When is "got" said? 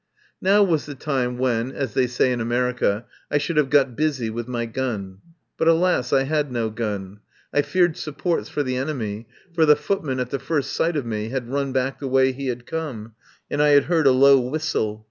3.69-3.95